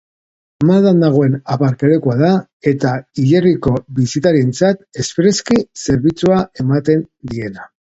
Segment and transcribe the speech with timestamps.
[0.69, 2.31] Maldan dagoen aparkalekua da
[2.73, 7.75] eta hilerriko bisitarientzat espreski zerbitzua ematen diena.